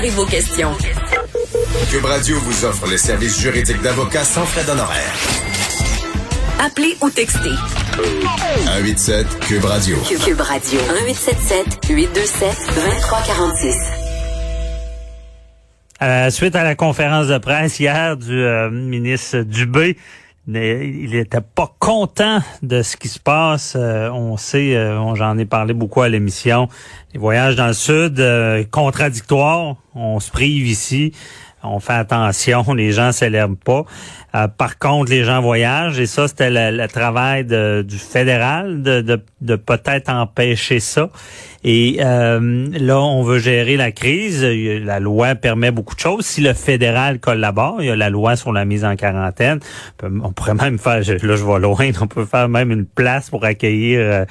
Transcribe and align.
Préparez 0.00 0.16
vos 0.16 0.24
questions. 0.24 0.72
Cube 1.90 2.04
Radio 2.06 2.38
vous 2.38 2.64
offre 2.64 2.86
les 2.88 2.96
services 2.96 3.38
juridiques 3.38 3.82
d'avocats 3.82 4.24
sans 4.24 4.46
frais 4.46 4.64
d'honoraires. 4.64 5.12
Appelez 6.58 6.96
ou 7.02 7.10
textez. 7.10 7.50
187 8.64 9.26
Cube 9.40 9.64
Radio. 9.66 9.98
Cube 10.24 10.40
Radio. 10.40 10.80
1877 10.80 11.80
827 11.90 12.48
2346. 12.76 13.76
Euh, 16.02 16.30
suite 16.30 16.56
à 16.56 16.64
la 16.64 16.74
conférence 16.74 17.26
de 17.26 17.36
presse 17.36 17.78
hier 17.78 18.16
du 18.16 18.42
euh, 18.42 18.70
ministre 18.70 19.40
Dubé, 19.40 19.98
il 20.48 21.14
était 21.14 21.40
pas 21.40 21.74
content 21.78 22.40
de 22.62 22.82
ce 22.82 22.96
qui 22.96 23.08
se 23.08 23.18
passe. 23.18 23.74
Euh, 23.76 24.10
on 24.10 24.36
sait, 24.36 24.74
euh, 24.74 25.14
j'en 25.14 25.36
ai 25.38 25.44
parlé 25.44 25.74
beaucoup 25.74 26.02
à 26.02 26.08
l'émission. 26.08 26.68
Les 27.12 27.20
voyages 27.20 27.56
dans 27.56 27.66
le 27.66 27.72
sud, 27.72 28.20
euh, 28.20 28.64
contradictoires. 28.70 29.76
On 29.94 30.18
se 30.20 30.30
prive 30.30 30.66
ici. 30.66 31.12
On 31.62 31.80
fait 31.80 31.92
attention, 31.92 32.74
les 32.74 32.92
gens 32.92 33.12
s'élèvent 33.12 33.56
pas. 33.56 33.84
par 34.56 34.78
contre, 34.78 35.10
les 35.10 35.24
gens 35.24 35.40
voyagent 35.40 35.98
et 35.98 36.06
ça, 36.06 36.28
c'était 36.28 36.50
le, 36.50 36.86
travail 36.86 37.44
du 37.44 37.98
fédéral 37.98 38.82
de, 38.82 39.56
peut-être 39.56 40.10
empêcher 40.10 40.80
ça. 40.80 41.08
Et 41.62 41.98
euh, 42.00 42.68
là, 42.72 42.98
on 42.98 43.22
veut 43.22 43.38
gérer 43.38 43.76
la 43.76 43.92
crise. 43.92 44.42
La 44.42 44.98
loi 44.98 45.34
permet 45.34 45.70
beaucoup 45.70 45.94
de 45.94 46.00
choses. 46.00 46.24
Si 46.24 46.40
le 46.40 46.54
fédéral 46.54 47.20
collabore, 47.20 47.82
il 47.82 47.86
y 47.86 47.90
a 47.90 47.96
la 47.96 48.08
loi 48.08 48.36
sur 48.36 48.52
la 48.52 48.64
mise 48.64 48.84
en 48.84 48.96
quarantaine. 48.96 49.60
On 50.02 50.32
pourrait 50.32 50.54
même 50.54 50.78
faire, 50.78 51.00
là 51.00 51.02
je 51.02 51.44
vais 51.44 51.58
loin, 51.58 51.90
on 52.00 52.06
peut 52.06 52.24
faire 52.24 52.48
même 52.48 52.70
une 52.70 52.86
place 52.86 53.28
pour 53.28 53.44
accueillir 53.44 54.24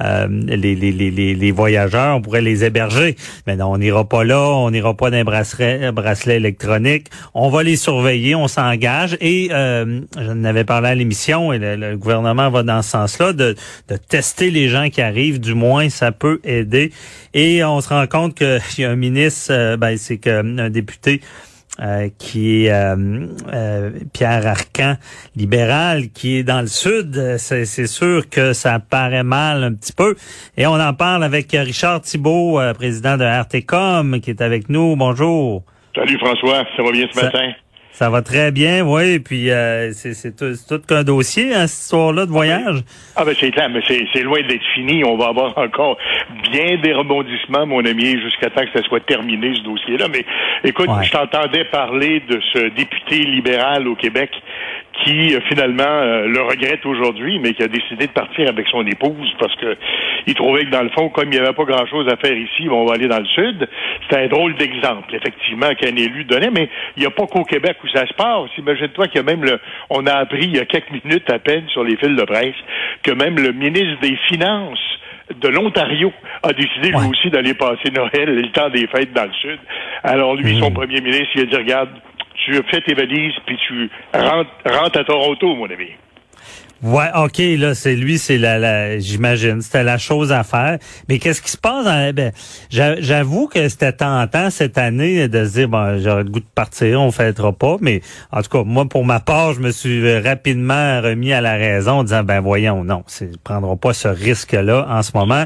euh, 0.00 0.26
les, 0.46 0.74
les, 0.74 0.90
les, 0.90 1.34
les, 1.34 1.50
voyageurs, 1.50 2.16
on 2.16 2.22
pourrait 2.22 2.40
les 2.40 2.64
héberger. 2.64 3.16
Mais 3.46 3.56
non, 3.56 3.72
on 3.72 3.78
n'ira 3.78 4.08
pas 4.08 4.24
là, 4.24 4.40
on 4.40 4.70
n'ira 4.70 4.94
pas 4.94 5.10
d'un 5.10 5.24
bracelet, 5.24 5.92
bracelet 5.92 6.36
électronique. 6.36 7.08
On 7.34 7.50
va 7.50 7.62
les 7.62 7.76
surveiller, 7.76 8.34
on 8.34 8.48
s'engage. 8.48 9.18
Et 9.20 9.48
euh, 9.52 10.00
j'en 10.16 10.44
avais 10.44 10.64
parlé 10.64 10.88
à 10.88 10.94
l'émission, 10.94 11.52
et 11.52 11.58
le, 11.58 11.96
gouvernement 11.96 12.50
va 12.50 12.62
dans 12.62 12.80
ce 12.80 12.90
sens-là, 12.90 13.32
de, 13.34 13.54
de 13.88 13.96
tester 13.96 14.50
les 14.50 14.68
gens 14.68 14.88
qui 14.88 15.02
arrivent. 15.02 15.40
Du 15.40 15.54
moins, 15.54 15.90
ça 15.90 16.10
peut 16.10 16.40
aider. 16.44 16.90
Et 17.34 17.62
on 17.62 17.80
se 17.80 17.90
rend 17.90 18.06
compte 18.06 18.34
qu'il 18.34 18.60
y 18.78 18.84
a 18.84 18.90
un 18.90 18.96
ministre, 18.96 19.52
euh, 19.52 19.76
ben, 19.76 19.98
c'est 19.98 20.16
qu'un 20.16 20.70
député 20.70 21.20
euh, 21.80 22.10
qui 22.18 22.66
est 22.66 22.70
euh, 22.70 23.26
euh, 23.52 23.90
Pierre 24.12 24.46
Arcan, 24.46 24.96
libéral, 25.34 26.10
qui 26.12 26.36
est 26.36 26.42
dans 26.42 26.60
le 26.60 26.66
sud. 26.66 27.38
C'est, 27.38 27.86
sûr 27.86 28.28
que 28.28 28.52
ça 28.52 28.78
paraît 28.78 29.22
mal 29.22 29.64
un 29.64 29.72
petit 29.72 29.94
peu. 29.94 30.14
Et 30.58 30.66
on 30.66 30.74
en 30.74 30.92
parle 30.92 31.24
avec 31.24 31.52
Richard 31.52 32.02
Thibault, 32.02 32.60
président 32.74 33.16
de 33.16 33.24
RTCOM, 33.24 34.20
qui 34.20 34.30
est 34.30 34.42
avec 34.42 34.68
nous. 34.68 34.96
Bonjour. 34.96 35.62
Salut 35.94 36.18
François, 36.18 36.64
ça 36.76 36.82
va 36.82 36.90
bien 36.90 37.08
ce 37.10 37.24
matin? 37.24 37.52
Ça 38.02 38.10
va 38.10 38.20
très 38.20 38.50
bien, 38.50 38.84
oui. 38.84 39.20
Puis 39.20 39.48
euh, 39.52 39.92
c'est 39.92 40.36
tout, 40.36 40.54
tout 40.68 40.84
qu'un 40.84 41.04
dossier, 41.04 41.54
hein, 41.54 41.68
cette 41.68 41.84
histoire-là 41.84 42.26
de 42.26 42.32
voyage? 42.32 42.80
Ah 43.14 43.24
ben 43.24 43.32
c'est 43.38 43.52
clair, 43.52 43.68
mais 43.70 43.80
c'est 43.86 44.22
loin 44.22 44.40
d'être 44.42 44.66
fini. 44.74 45.04
On 45.04 45.16
va 45.16 45.28
avoir 45.28 45.56
encore 45.56 45.96
bien 46.50 46.78
des 46.82 46.92
rebondissements, 46.94 47.64
mon 47.64 47.84
ami, 47.84 48.20
jusqu'à 48.20 48.50
temps 48.50 48.64
que 48.64 48.76
ça 48.76 48.84
soit 48.88 49.06
terminé, 49.06 49.54
ce 49.54 49.62
dossier-là. 49.62 50.08
Mais 50.12 50.24
écoute, 50.64 50.90
je 51.00 51.12
t'entendais 51.12 51.64
parler 51.66 52.24
de 52.28 52.40
ce 52.52 52.74
député 52.74 53.18
libéral 53.18 53.86
au 53.86 53.94
Québec 53.94 54.32
qui 55.04 55.34
euh, 55.34 55.40
finalement 55.48 55.84
euh, 55.84 56.26
le 56.26 56.42
regrette 56.42 56.84
aujourd'hui, 56.86 57.38
mais 57.38 57.54
qui 57.54 57.62
a 57.62 57.68
décidé 57.68 58.06
de 58.06 58.12
partir 58.12 58.48
avec 58.48 58.66
son 58.68 58.84
épouse 58.86 59.32
parce 59.38 59.54
que 59.56 59.76
il 60.26 60.34
trouvait 60.34 60.64
que 60.64 60.70
dans 60.70 60.82
le 60.82 60.90
fond, 60.90 61.08
comme 61.08 61.32
il 61.32 61.38
n'y 61.38 61.38
avait 61.38 61.54
pas 61.54 61.64
grand-chose 61.64 62.08
à 62.08 62.16
faire 62.16 62.36
ici, 62.36 62.68
on 62.70 62.84
va 62.86 62.94
aller 62.94 63.08
dans 63.08 63.18
le 63.18 63.26
sud. 63.26 63.68
C'est 64.08 64.16
un 64.16 64.26
drôle 64.28 64.54
d'exemple, 64.54 65.14
effectivement, 65.14 65.74
qu'un 65.74 65.96
élu 65.96 66.24
donnait, 66.24 66.50
mais 66.50 66.68
il 66.96 67.00
n'y 67.00 67.06
a 67.06 67.10
pas 67.10 67.26
qu'au 67.26 67.44
Québec 67.44 67.76
où 67.84 67.88
ça 67.88 68.06
se 68.06 68.14
passe. 68.14 68.50
Imagine-toi 68.58 69.08
qu'il 69.08 69.16
y 69.16 69.20
a 69.20 69.22
même 69.22 69.44
le, 69.44 69.60
on 69.90 70.06
a 70.06 70.14
appris 70.14 70.44
il 70.44 70.56
y 70.56 70.60
a 70.60 70.64
quelques 70.64 70.90
minutes 71.04 71.28
à 71.30 71.38
peine 71.38 71.64
sur 71.68 71.84
les 71.84 71.96
fils 71.96 72.16
de 72.16 72.24
presse 72.24 72.54
que 73.02 73.12
même 73.12 73.36
le 73.36 73.52
ministre 73.52 74.00
des 74.00 74.16
Finances 74.28 74.78
de 75.40 75.48
l'Ontario 75.48 76.12
a 76.42 76.52
décidé 76.52 76.88
lui 76.88 77.08
aussi 77.10 77.30
d'aller 77.30 77.54
passer 77.54 77.90
Noël, 77.94 78.34
le 78.34 78.50
temps 78.52 78.68
des 78.68 78.86
fêtes 78.86 79.12
dans 79.12 79.24
le 79.24 79.32
sud. 79.32 79.58
Alors 80.02 80.34
lui, 80.34 80.58
son 80.58 80.70
mmh. 80.70 80.74
premier 80.74 81.00
ministre, 81.00 81.30
il 81.34 81.42
a 81.42 81.46
dit, 81.46 81.56
regarde, 81.56 81.90
tu 82.44 82.54
fais 82.70 82.80
tes 82.80 82.94
valises, 82.94 83.34
puis 83.46 83.56
tu 83.66 83.90
rentres, 84.14 84.50
rentres 84.64 84.98
à 84.98 85.04
Toronto, 85.04 85.54
mon 85.54 85.66
ami. 85.66 85.90
Ouais, 86.82 87.10
ok, 87.14 87.38
là, 87.58 87.76
c'est 87.76 87.94
lui, 87.94 88.18
c'est 88.18 88.38
la, 88.38 88.58
la 88.58 88.98
j'imagine, 88.98 89.62
c'était 89.62 89.84
la 89.84 89.98
chose 89.98 90.32
à 90.32 90.42
faire. 90.42 90.78
Mais 91.08 91.20
qu'est-ce 91.20 91.40
qui 91.40 91.52
se 91.52 91.56
passe 91.56 91.84
ben, 92.12 92.32
j'avoue 92.70 93.46
que 93.46 93.68
c'était 93.68 93.92
tentant 93.92 94.50
cette 94.50 94.78
année 94.78 95.28
de 95.28 95.44
se 95.44 95.52
dire, 95.52 95.68
bon, 95.68 96.00
j'aurais 96.00 96.24
le 96.24 96.30
goût 96.30 96.40
de 96.40 96.44
partir, 96.56 97.00
on 97.00 97.12
fêtera 97.12 97.52
pas. 97.52 97.76
Mais 97.80 98.02
en 98.32 98.42
tout 98.42 98.50
cas, 98.50 98.64
moi, 98.64 98.84
pour 98.88 99.04
ma 99.04 99.20
part, 99.20 99.54
je 99.54 99.60
me 99.60 99.70
suis 99.70 100.18
rapidement 100.18 101.00
remis 101.00 101.32
à 101.32 101.40
la 101.40 101.54
raison 101.54 102.00
en 102.00 102.04
disant, 102.04 102.24
ben 102.24 102.40
voyons, 102.40 102.82
non, 102.82 103.04
c'est 103.06 103.36
prendra 103.38 103.76
pas 103.76 103.92
ce 103.92 104.08
risque-là 104.08 104.86
en 104.90 105.02
ce 105.02 105.12
moment. 105.16 105.44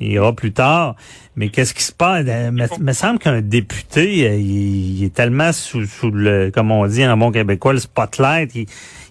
Il 0.00 0.12
ira 0.12 0.32
plus 0.32 0.52
tard. 0.52 0.96
Mais 1.36 1.50
qu'est-ce 1.50 1.74
qui 1.74 1.84
se 1.84 1.92
passe? 1.92 2.24
Il 2.26 2.82
me, 2.82 2.92
semble 2.92 3.18
qu'un 3.20 3.42
député, 3.42 4.26
euh, 4.26 4.36
il, 4.36 5.04
est 5.04 5.14
tellement 5.14 5.52
sous, 5.52 5.86
sous 5.86 6.10
le, 6.10 6.50
comme 6.50 6.72
on 6.72 6.84
dit 6.86 7.06
en 7.06 7.16
bon 7.16 7.30
québécois, 7.30 7.74
le 7.74 7.78
spotlight. 7.78 8.54
Il, 8.56 8.66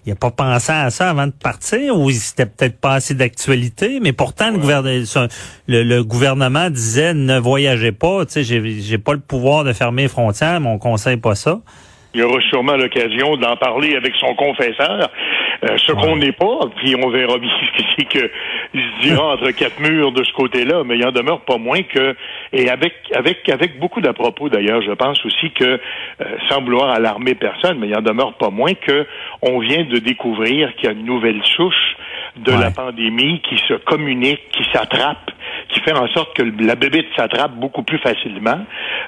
il 0.06 0.12
a 0.12 0.16
pas 0.16 0.30
pensé 0.30 0.72
à 0.72 0.90
ça 0.90 1.10
avant 1.10 1.26
de 1.26 1.32
partir 1.32 1.96
ou 1.96 2.10
c'était 2.10 2.46
peut-être 2.46 2.80
pas 2.80 2.94
assez 2.94 3.14
d'actualité, 3.14 3.98
mais 4.00 4.12
pourtant 4.12 4.50
le, 4.50 4.58
gouvernement, 4.58 5.28
le, 5.68 6.02
gouvernement 6.02 6.70
disait 6.70 7.14
ne 7.14 7.38
voyagez 7.38 7.92
pas, 7.92 8.24
tu 8.26 8.32
sais, 8.32 8.42
j'ai, 8.44 8.80
j'ai 8.80 8.98
pas 8.98 9.12
le 9.12 9.20
pouvoir 9.20 9.64
de 9.64 9.72
fermer 9.72 10.02
les 10.02 10.08
frontières, 10.08 10.60
mais 10.60 10.68
on 10.68 10.78
conseille 10.78 11.18
pas 11.18 11.34
ça. 11.34 11.60
Il 12.14 12.22
aura 12.22 12.40
sûrement 12.48 12.76
l'occasion 12.76 13.36
d'en 13.36 13.56
parler 13.56 13.94
avec 13.94 14.14
son 14.18 14.34
confesseur. 14.34 15.10
Euh, 15.64 15.76
ce 15.76 15.92
qu'on 15.92 16.16
n'est 16.16 16.32
pas, 16.32 16.60
puis 16.76 16.94
on 16.96 17.10
verra 17.10 17.36
bien 17.38 17.50
ce 17.98 18.04
que 18.04 18.30
il 18.74 18.80
se 18.80 19.08
dira 19.08 19.34
entre 19.34 19.50
quatre 19.50 19.80
murs 19.80 20.12
de 20.12 20.22
ce 20.24 20.32
côté-là, 20.32 20.82
mais 20.84 20.98
il 20.98 21.06
en 21.06 21.12
demeure 21.12 21.40
pas 21.40 21.58
moins 21.58 21.82
que, 21.82 22.14
et 22.52 22.68
avec 22.68 22.94
avec 23.14 23.48
avec 23.48 23.78
beaucoup 23.78 24.00
d'à 24.00 24.12
propos 24.12 24.48
d'ailleurs, 24.48 24.82
je 24.82 24.92
pense 24.92 25.24
aussi 25.24 25.50
que, 25.52 25.64
euh, 25.64 25.78
sans 26.48 26.62
vouloir 26.62 26.90
alarmer 26.90 27.34
personne, 27.34 27.78
mais 27.78 27.88
il 27.88 27.96
en 27.96 28.02
demeure 28.02 28.34
pas 28.34 28.50
moins 28.50 28.74
que 28.74 29.06
on 29.42 29.58
vient 29.58 29.84
de 29.84 29.98
découvrir 29.98 30.74
qu'il 30.76 30.84
y 30.84 30.88
a 30.88 30.92
une 30.92 31.04
nouvelle 31.04 31.40
souche 31.44 31.96
de 32.36 32.52
la 32.52 32.70
pandémie 32.70 33.40
qui 33.40 33.58
se 33.66 33.74
communique, 33.74 34.40
qui 34.52 34.64
s'attrape 34.72 35.30
qui 35.68 35.80
fait 35.80 35.96
en 35.96 36.08
sorte 36.08 36.34
que 36.36 36.42
la 36.42 36.74
bébête 36.74 37.06
s'attrape 37.16 37.52
beaucoup 37.52 37.82
plus 37.82 37.98
facilement. 37.98 38.60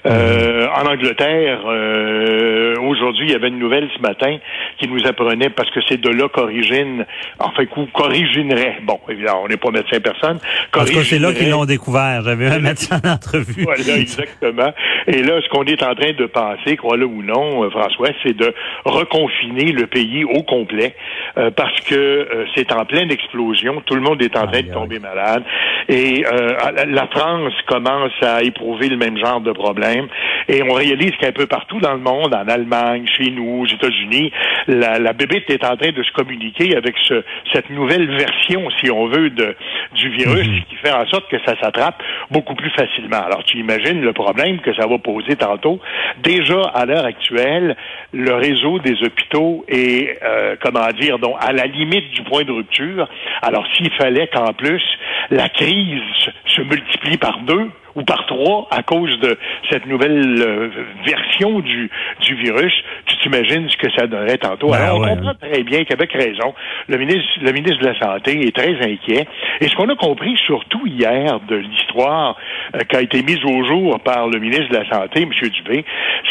Euh, 0.06 0.66
en 0.74 0.86
Angleterre, 0.86 1.60
euh, 1.66 2.74
aujourd'hui, 2.80 3.26
il 3.26 3.32
y 3.32 3.34
avait 3.34 3.48
une 3.48 3.58
nouvelle 3.58 3.88
ce 3.94 4.00
matin 4.00 4.38
qui 4.78 4.88
nous 4.88 5.06
apprenait, 5.06 5.50
parce 5.50 5.70
que 5.70 5.80
c'est 5.88 6.00
de 6.00 6.08
là 6.08 6.28
qu'origine, 6.28 7.04
enfin, 7.38 7.64
qu'originerait, 7.92 8.78
bon, 8.82 8.98
évidemment, 9.08 9.42
on 9.44 9.48
n'est 9.48 9.56
pas 9.56 9.70
médecin 9.70 10.00
personne. 10.00 10.38
Parce 10.72 10.90
que 10.90 11.02
c'est 11.02 11.18
là 11.18 11.32
qu'ils 11.32 11.50
l'ont 11.50 11.64
découvert. 11.64 12.22
J'avais 12.24 12.46
un 12.46 12.58
médecin 12.60 13.00
en 13.04 13.10
entrevue. 13.10 13.64
Voilà, 13.64 13.98
exactement. 13.98 14.72
Et 15.06 15.22
là, 15.22 15.40
ce 15.42 15.48
qu'on 15.48 15.64
est 15.64 15.82
en 15.82 15.94
train 15.94 16.12
de 16.12 16.26
penser, 16.26 16.76
crois-le 16.76 17.06
ou 17.06 17.22
non, 17.22 17.64
euh, 17.64 17.70
François, 17.70 18.10
c'est 18.22 18.36
de 18.36 18.54
reconfiner 18.84 19.72
le 19.72 19.86
pays 19.86 20.24
au 20.24 20.42
complet, 20.42 20.94
euh, 21.36 21.50
parce 21.50 21.78
que 21.80 21.94
euh, 21.94 22.46
c'est 22.54 22.72
en 22.72 22.84
pleine 22.84 23.10
explosion. 23.10 23.82
Tout 23.84 23.94
le 23.94 24.00
monde 24.00 24.22
est 24.22 24.36
en 24.36 24.46
train 24.46 24.62
de 24.62 24.72
tomber 24.72 24.98
malade. 24.98 25.44
Et 25.88 26.24
euh, 26.26 26.54
la 26.86 27.06
France 27.08 27.52
commence 27.66 28.12
à 28.22 28.42
éprouver 28.42 28.88
le 28.88 28.96
même 28.96 29.16
genre 29.18 29.40
de 29.40 29.52
problème. 29.52 30.06
Et 30.48 30.62
on 30.62 30.72
réalise 30.72 31.12
qu'un 31.20 31.32
peu 31.32 31.46
partout 31.46 31.78
dans 31.80 31.92
le 31.94 32.00
monde, 32.00 32.34
en 32.34 32.48
Allemagne, 32.48 33.04
chez 33.16 33.30
nous, 33.30 33.62
aux 33.62 33.66
États-Unis, 33.66 34.32
la, 34.68 34.98
la 34.98 35.12
bébête 35.12 35.48
est 35.50 35.64
en 35.64 35.76
train 35.76 35.90
de 35.92 36.02
se 36.02 36.12
communiquer 36.12 36.76
avec 36.76 36.94
ce, 37.06 37.22
cette 37.52 37.70
nouvelle 37.70 38.08
version, 38.16 38.68
si 38.80 38.90
on 38.90 39.06
veut, 39.06 39.30
de, 39.30 39.56
du 39.94 40.10
virus 40.10 40.46
Mhm. 40.48 40.62
qui 40.68 40.76
fait 40.76 40.92
en 40.92 41.06
sorte 41.06 41.28
que 41.30 41.38
ça 41.46 41.54
s'attrape 41.60 42.02
beaucoup 42.30 42.54
plus 42.54 42.70
facilement. 42.70 43.22
Alors, 43.24 43.44
tu 43.44 43.58
imagines 43.58 44.00
le 44.00 44.12
problème 44.12 44.58
que 44.60 44.74
ça 44.74 44.86
va 44.86 44.98
poser 44.98 45.36
tantôt. 45.36 45.80
Déjà, 46.22 46.60
à 46.74 46.84
l'heure 46.86 47.04
actuelle, 47.04 47.76
le 48.12 48.34
réseau 48.34 48.78
des 48.80 49.02
hôpitaux 49.02 49.64
est, 49.68 50.18
euh, 50.22 50.56
comment 50.62 50.88
dire, 50.98 51.18
donc, 51.18 51.36
à 51.40 51.52
la 51.52 51.66
limite 51.66 52.10
du 52.12 52.22
point 52.22 52.44
de 52.44 52.52
rupture. 52.52 53.08
Alors, 53.42 53.66
s'il 53.76 53.90
fallait 53.92 54.28
qu'en 54.28 54.52
plus, 54.52 54.82
la 55.30 55.48
crise 55.48 55.69
se- 55.74 56.30
se 56.46 56.62
multiplie 56.62 57.16
par 57.16 57.38
deux, 57.40 57.70
ou 57.94 58.02
par 58.02 58.26
trois 58.26 58.68
à 58.70 58.82
cause 58.82 59.18
de 59.20 59.38
cette 59.70 59.86
nouvelle 59.86 60.36
euh, 60.40 60.68
version 61.04 61.60
du, 61.60 61.90
du 62.20 62.34
virus, 62.34 62.72
tu 63.06 63.16
t'imagines 63.18 63.68
ce 63.68 63.76
que 63.76 63.90
ça 63.92 64.06
donnerait 64.06 64.38
tantôt. 64.38 64.70
Ben 64.70 64.82
Alors, 64.82 64.98
on 64.98 65.02
ouais. 65.02 65.10
comprend 65.10 65.34
très 65.34 65.62
bien 65.62 65.84
qu'avec 65.84 66.12
raison, 66.12 66.54
le 66.88 66.96
ministre, 66.98 67.28
le 67.42 67.52
ministre 67.52 67.80
de 67.80 67.86
la 67.86 67.98
Santé 67.98 68.46
est 68.46 68.54
très 68.54 68.74
inquiet. 68.80 69.26
Et 69.60 69.68
ce 69.68 69.74
qu'on 69.74 69.88
a 69.88 69.96
compris 69.96 70.36
surtout 70.46 70.86
hier 70.86 71.40
de 71.48 71.56
l'histoire 71.56 72.36
euh, 72.74 72.80
qui 72.88 72.96
a 72.96 73.02
été 73.02 73.22
mise 73.22 73.44
au 73.44 73.64
jour 73.64 73.98
par 74.00 74.28
le 74.28 74.38
ministre 74.38 74.68
de 74.70 74.76
la 74.76 74.88
Santé, 74.88 75.22
M. 75.22 75.30
Dubé, 75.30 75.84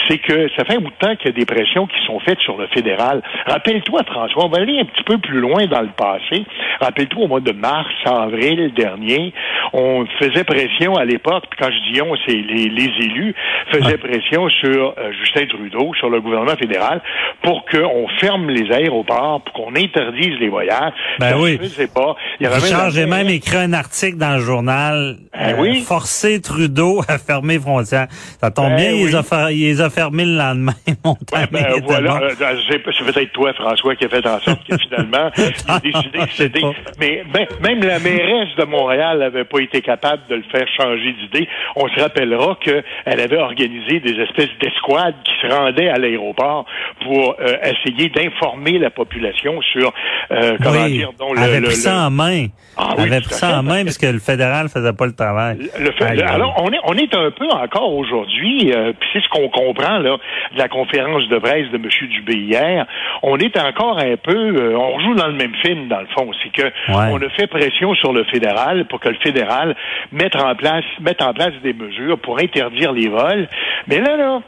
c'est 0.08 0.18
que 0.18 0.50
ça 0.56 0.66
fait 0.66 0.76
un 0.76 0.82
bout 0.82 0.92
de 0.92 1.08
temps 1.08 1.16
qu'il 1.16 1.28
y 1.28 1.30
a 1.30 1.38
des 1.38 1.46
pressions 1.46 1.88
qui 1.88 2.06
sont 2.06 2.20
faites 2.20 2.40
sur 2.40 2.58
le 2.58 2.68
fédéral. 2.68 3.22
Rappelle-toi, 3.46 4.02
François, 4.06 4.46
on 4.46 4.50
va 4.50 4.60
aller 4.62 4.80
un 4.80 4.86
petit 4.86 5.04
peu 5.04 5.18
plus 5.18 5.40
loin 5.40 5.66
dans 5.66 5.82
le 5.82 5.90
passé. 5.96 6.46
Rappelle-toi, 6.80 7.24
au 7.24 7.28
mois 7.28 7.40
de 7.42 7.52
mars, 7.52 7.90
avril 8.06 8.72
dernier, 8.74 9.34
on 9.74 10.06
faisait 10.20 10.44
pression 10.44 10.96
à 10.96 11.06
l'époque, 11.06 11.46
quand 11.58 11.70
je 11.72 11.92
dis 11.94 12.02
on, 12.02 12.16
c'est 12.26 12.34
les, 12.34 12.70
les 12.70 12.92
élus, 13.06 13.34
faisaient 13.72 13.98
pression 13.98 14.48
sur 14.50 14.94
euh, 14.98 15.12
Justin 15.20 15.46
Trudeau, 15.48 15.94
sur 15.96 16.10
le 16.10 16.22
gouvernement 16.22 16.56
fédéral, 16.56 17.02
pour 17.42 17.66
qu'on 17.66 18.08
ferme 18.20 18.50
les 18.50 18.72
aéroports, 18.72 19.42
pour 19.44 19.54
qu'on 19.54 19.76
interdise 19.76 20.38
les 20.40 20.50
voyages. 20.50 20.94
Ben 21.20 21.36
oui. 21.40 21.54
se 21.58 21.64
faisait 21.64 21.88
pas. 21.88 22.16
Il 22.40 22.44
y 22.44 22.48
avait 22.48 22.56
Richard, 22.58 22.86
la- 22.86 22.90
j'ai 22.92 23.06
même 23.06 23.30
écrit 23.30 23.58
un 23.58 23.74
article 23.74 24.18
dans 24.18 24.36
le 24.36 24.42
journal. 24.42 25.18
Ben 25.34 25.54
euh, 25.56 25.62
oui. 25.62 25.82
Forcer 25.82 26.42
Trudeau 26.42 27.02
à 27.08 27.18
fermer 27.18 27.56
les 27.56 27.60
frontières. 27.60 28.08
Ça 28.10 28.52
tombe 28.52 28.70
Ben 28.70 28.76
bien, 28.78 28.92
il, 28.92 29.06
les 29.08 29.16
a 29.16 29.20
oui. 29.20 29.26
fer- 29.26 29.52
il 29.52 29.60
les 29.66 29.82
a 29.82 29.90
fermés 29.90 30.26
le 30.26 30.36
lendemain. 30.38 30.74
Mon 31.06 31.12
Ouais, 31.34 31.46
ben, 31.52 31.60
était 31.66 31.80
voilà. 31.86 32.20
Euh, 32.22 32.30
c'est 32.70 32.82
c'est 32.98 33.04
peut-être 33.14 33.32
toi, 33.32 33.54
François, 33.54 33.96
qui 33.96 34.06
a 34.06 34.10
fait 34.10 34.26
en 34.28 34.40
sorte 34.40 34.66
que 34.68 34.76
finalement, 34.78 35.30
il 35.38 35.44
a 35.72 35.80
décidé 35.80 36.10
je 36.20 36.20
sais 36.20 36.44
c'était. 36.44 36.62
pas. 36.62 36.72
Mais 37.00 37.24
ben, 37.34 37.46
même 37.62 37.82
la 37.84 38.00
mairesse 38.00 38.56
de 38.58 38.64
Montréal 38.66 39.20
n'avait 39.20 39.44
pas 39.46 39.60
été 39.60 39.82
capable 39.82 40.24
de 40.30 40.36
le 40.36 40.44
faire 40.52 40.66
changer 40.78 41.14
d'idée. 41.14 41.39
On 41.76 41.88
se 41.88 42.00
rappellera 42.00 42.58
qu'elle 42.62 42.84
avait 43.20 43.38
organisé 43.38 44.00
des 44.00 44.20
espèces 44.22 44.50
d'escouades 44.62 45.16
qui 45.24 45.34
se 45.42 45.52
rendaient 45.54 45.90
à 45.90 45.98
l'aéroport 45.98 46.66
pour 47.04 47.36
euh, 47.40 47.56
essayer 47.64 48.10
d'informer 48.10 48.78
la 48.80 48.90
population 48.90 49.62
sur 49.62 49.92
euh, 50.32 50.58
comment 50.62 50.84
oui, 50.84 50.92
dire 50.94 51.12
donc 51.18 51.34
elle 51.38 51.44
avait 51.44 51.56
le, 51.60 51.66
pris 51.68 51.76
le- 51.76 51.82
ça 51.82 52.08
en 52.08 52.12
main. 52.12 52.48
Ah 52.78 52.94
oui, 52.98 53.04
avait 53.08 53.22
pris 53.22 53.34
ça 53.34 53.48
fait, 53.50 53.54
en 53.56 53.64
main 53.64 53.84
parce 53.84 53.98
que 53.98 54.06
le 54.08 54.20
fédéral 54.20 54.70
faisait 54.70 54.94
pas 54.94 55.06
le 55.06 55.14
travail. 55.16 55.58
le 55.80 55.92
fait- 55.92 56.16
le- 56.16 56.24
alors, 56.24 56.56
on 56.64 56.72
est, 56.72 56.80
on 56.86 56.94
est 56.94 57.14
un 57.16 57.32
peu 57.32 57.50
encore 57.50 57.94
aujourd'hui, 57.94 58.72
euh, 58.74 58.94
puis 58.98 59.10
c'est 59.14 59.22
ce 59.24 59.30
qu'on 59.30 59.50
comprend 59.50 60.00
là, 60.00 60.18
de 60.54 60.58
la 60.58 60.68
conférence 60.70 61.28
de 61.28 61.38
presse 61.40 61.70
de 61.72 61.76
M. 61.78 61.90
Dubé 62.10 62.36
hier, 62.36 62.86
on 63.24 63.38
est 63.38 63.58
encore 63.60 63.98
un 64.00 64.16
peu, 64.18 64.76
on 64.76 65.00
joue 65.02 65.16
dans 65.16 65.28
le 65.28 65.34
même 65.34 65.54
film 65.66 65.88
dans 65.88 66.00
le 66.00 66.08
fond, 66.18 66.30
c'est 66.44 66.52
que 66.52 66.68
Ouais. 66.68 67.10
on 67.12 67.18
a 67.22 67.30
fait 67.32 67.48
pression 67.48 67.94
sur 67.96 68.14
le 68.14 68.24
fédéral 68.26 68.86
pour 68.86 69.00
que 69.00 69.10
le 69.10 69.18
fédéral 69.22 69.76
mette 70.12 70.36
en 70.36 70.56
place, 70.56 70.86
mette 71.02 71.22
en 71.22 71.29
place 71.34 71.54
des 71.64 71.74
mesures 71.74 72.20
pour 72.20 72.40
interdire 72.40 72.92
les 72.92 73.08
vols, 73.08 73.48
mais 73.88 74.00
là, 74.00 74.16
là, 74.16 74.42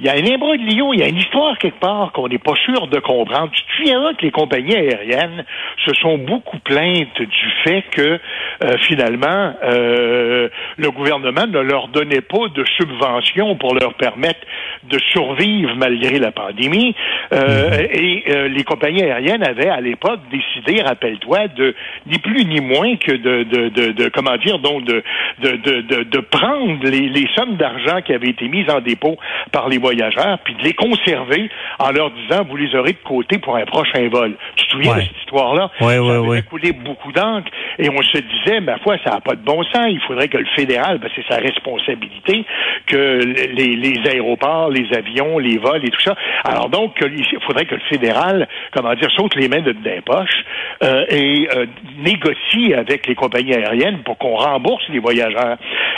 il 0.00 0.06
y 0.06 0.08
a 0.08 0.14
un 0.14 0.34
imbroglio, 0.34 0.94
il 0.94 1.00
y 1.00 1.02
a 1.02 1.08
une 1.08 1.18
histoire 1.18 1.58
quelque 1.58 1.78
part 1.78 2.12
qu'on 2.12 2.26
n'est 2.26 2.38
pas 2.38 2.54
sûr 2.64 2.86
de 2.86 2.98
comprendre. 3.00 3.50
Tu 3.52 3.62
te 3.62 3.72
souviendras 3.76 4.14
que 4.14 4.22
les 4.22 4.30
compagnies 4.30 4.74
aériennes 4.74 5.44
se 5.84 5.92
sont 5.94 6.16
beaucoup 6.16 6.58
plaintes 6.60 7.20
du 7.20 7.50
fait 7.64 7.84
que 7.90 8.18
euh, 8.64 8.76
finalement 8.88 9.52
euh, 9.62 10.48
le 10.78 10.90
gouvernement 10.90 11.46
ne 11.46 11.60
leur 11.60 11.88
donnait 11.88 12.22
pas 12.22 12.48
de 12.54 12.64
subventions 12.78 13.56
pour 13.56 13.74
leur 13.74 13.92
permettre 13.94 14.40
de 14.84 14.98
survivre 15.12 15.74
malgré 15.76 16.18
la 16.18 16.32
pandémie. 16.32 16.94
Euh, 17.34 17.86
Et 17.92 18.24
euh, 18.28 18.48
les 18.48 18.64
compagnies 18.64 19.02
aériennes 19.02 19.44
avaient 19.46 19.68
à 19.68 19.80
l'époque 19.82 20.20
décidé, 20.30 20.80
rappelle-toi, 20.82 21.48
de 21.48 21.74
ni 22.06 22.18
plus 22.18 22.44
ni 22.46 22.60
moins 22.60 22.96
que 22.96 23.12
de, 23.12 23.42
de, 23.42 23.68
de, 23.68 23.92
de- 23.92 24.08
comment 24.08 24.36
dire 24.38 24.58
donc 24.60 24.84
de 24.84 25.02
de, 25.42 25.50
de, 25.56 25.80
de, 25.82 26.02
de 26.04 26.20
prendre 26.20 26.82
les, 26.84 27.08
les 27.08 27.28
sommes 27.36 27.56
d'argent 27.56 28.00
qui 28.04 28.14
avaient 28.14 28.30
été 28.30 28.48
mises 28.48 28.70
en 28.70 28.80
dépôt 28.80 29.16
par 29.52 29.68
les 29.68 29.78
voyageurs, 29.90 30.38
puis 30.44 30.54
de 30.54 30.62
les 30.62 30.72
conserver 30.72 31.50
en 31.78 31.90
leur 31.90 32.10
disant 32.10 32.44
vous 32.48 32.56
les 32.56 32.74
aurez 32.76 32.92
de 32.92 32.98
côté 33.04 33.38
pour 33.38 33.56
un 33.56 33.64
prochain 33.64 34.08
vol. 34.08 34.36
Tu 34.56 34.66
te 34.66 34.70
souviens 34.72 34.92
Ouais. 34.92 35.02
de 35.02 35.06
cette 35.08 35.18
histoire-là? 35.18 35.70
Ça 35.78 35.86
ouais, 35.86 35.94
avait 35.94 36.18
ouais. 36.18 36.36
fait 36.38 36.48
couler 36.48 36.72
beaucoup 36.72 37.12
d'encre 37.12 37.50
et 37.78 37.88
on 37.90 38.02
se 38.02 38.18
disait, 38.18 38.60
ma 38.60 38.78
foi, 38.78 38.96
ça 39.04 39.10
n'a 39.12 39.20
pas 39.20 39.34
de 39.34 39.42
bon 39.44 39.62
sens. 39.64 39.86
Il 39.88 40.00
faudrait 40.06 40.28
que 40.28 40.38
le 40.38 40.46
fédéral, 40.56 40.98
ben, 40.98 41.08
c'est 41.14 41.26
sa 41.28 41.36
responsabilité, 41.40 42.44
que 42.86 43.20
les, 43.58 43.76
les 43.76 44.08
aéroports, 44.10 44.70
les 44.70 44.86
avions, 44.96 45.38
les 45.38 45.58
vols 45.58 45.84
et 45.84 45.90
tout 45.90 46.00
ça. 46.00 46.14
Alors 46.44 46.68
donc, 46.68 46.96
il 47.00 47.40
faudrait 47.46 47.64
que 47.66 47.74
le 47.74 47.80
fédéral, 47.88 48.48
comment 48.72 48.94
dire, 48.94 49.10
saute 49.16 49.34
les 49.36 49.48
mains 49.48 49.60
de 49.62 49.74
les 49.84 50.00
poches 50.02 50.44
euh, 50.82 51.04
et 51.10 51.48
euh, 51.56 51.66
négocie 51.98 52.74
avec 52.74 53.06
les 53.06 53.14
compagnies 53.14 53.54
aériennes 53.54 54.02
pour 54.04 54.18
qu'on 54.18 54.36
rembourse 54.36 54.84
les 54.90 54.98
voyageurs. 54.98 55.56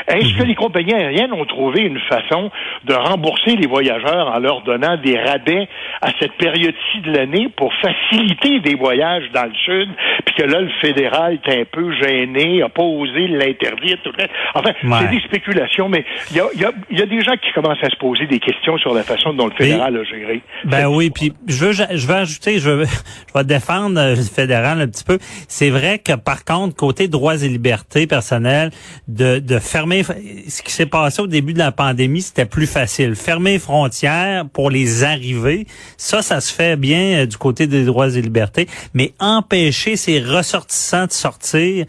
Est-ce 0.09 0.35
que 0.37 0.43
les 0.43 0.55
compagnies 0.55 0.95
aériennes 0.95 1.33
ont 1.33 1.45
trouvé 1.45 1.83
une 1.83 1.99
façon 2.09 2.51
de 2.85 2.95
rembourser 2.95 3.57
les 3.57 3.67
voyageurs 3.67 4.29
en 4.35 4.39
leur 4.39 4.63
donnant 4.63 4.97
des 4.97 5.19
rabais 5.19 5.69
à 6.01 6.11
cette 6.21 6.33
période-ci 6.39 7.01
de 7.05 7.13
l'année 7.13 7.49
pour 7.57 7.73
faciliter 7.81 8.61
des 8.61 8.75
voyages 8.75 9.25
dans 9.35 9.45
le 9.45 9.55
sud, 9.65 9.89
puis 10.25 10.35
que 10.37 10.43
là, 10.43 10.61
le 10.61 10.71
fédéral 10.81 11.39
est 11.47 11.61
un 11.61 11.65
peu 11.71 11.93
gêné, 12.03 12.63
a 12.63 12.69
pas 12.69 12.83
osé 12.83 13.29
l'interdire. 13.29 13.97
tout 14.03 14.11
le. 14.19 14.25
Enfin, 14.55 14.71
Ouais. 14.85 14.99
c'est 15.03 15.11
des 15.11 15.21
spéculations, 15.23 15.89
mais 15.89 16.05
il 16.31 16.37
y 16.37 16.41
a, 16.41 16.45
y 16.57 16.65
a- 16.65 16.73
y 16.91 17.03
a 17.03 17.07
des 17.07 17.21
gens 17.23 17.33
qui 17.37 17.53
commencent 17.53 17.83
à 17.83 17.91
se 17.91 17.97
poser 17.97 18.27
des 18.27 18.39
questions 18.39 18.77
sur 18.79 18.95
la 18.95 19.03
façon 19.03 19.33
dont 19.33 19.47
le 19.47 19.53
fédéral 19.53 19.97
a 19.97 20.05
géré. 20.05 20.43
Ben 20.65 20.87
oui, 20.89 21.11
puis 21.11 21.33
je 21.47 21.65
veux, 21.67 21.73
je 21.73 22.07
veux 22.07 22.15
ajouter, 22.15 22.59
je 22.59 22.71
veux, 22.71 22.85
je 23.29 23.39
vais 23.39 23.45
défendre 23.45 23.99
euh, 24.01 24.11
le 24.17 24.23
fédéral 24.23 24.81
un 24.81 24.87
petit 24.89 25.05
peu. 25.05 25.19
C'est 25.49 25.71
vrai 25.71 25.99
que 25.99 26.15
par 26.17 26.45
contre, 26.45 26.75
côté 26.77 27.09
droits 27.09 27.37
et 27.37 27.49
libertés 27.49 28.07
personnelles, 28.07 28.71
de, 29.09 29.39
de 29.39 29.59
fermer, 29.59 29.92
ce 30.03 30.63
qui 30.63 30.73
s'est 30.73 30.87
passé 30.87 31.21
au 31.23 31.27
début 31.27 31.53
de 31.53 31.59
la 31.59 31.73
pandémie, 31.73 32.23
c'était 32.23 32.47
plus 32.47 32.67
facile. 32.67 33.15
Fermer 33.15 33.53
les 33.53 33.59
frontières 33.59 34.49
pour 34.49 34.71
les 34.71 35.05
arrivées, 35.05 35.67
ça, 35.97 36.23
ça 36.23 36.41
se 36.41 36.53
fait 36.53 36.77
bien 36.77 37.23
euh, 37.23 37.27
du 37.27 37.37
côté 37.37 37.67
des 37.67 37.85
droits 37.85 38.09
et 38.09 38.23
libertés, 38.23 38.69
mais 38.95 39.13
empêcher 39.19 39.97
ces 39.97 40.21
ressortissants 40.21 41.07
de 41.07 41.13
sortir, 41.13 41.87